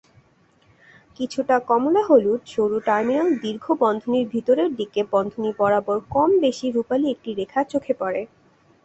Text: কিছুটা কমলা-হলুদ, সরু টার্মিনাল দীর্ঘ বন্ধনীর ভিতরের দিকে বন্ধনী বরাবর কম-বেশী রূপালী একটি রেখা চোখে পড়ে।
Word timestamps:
কিছুটা 1.19 1.55
কমলা-হলুদ, 1.69 2.41
সরু 2.45 2.77
টার্মিনাল 2.85 3.29
দীর্ঘ 3.41 3.65
বন্ধনীর 3.81 4.25
ভিতরের 4.27 4.69
দিকে 4.75 5.01
বন্ধনী 5.11 5.51
বরাবর 5.57 5.97
কম-বেশী 6.09 6.67
রূপালী 6.71 7.05
একটি 7.11 7.29
রেখা 7.33 7.61
চোখে 7.63 7.93
পড়ে। 7.93 8.21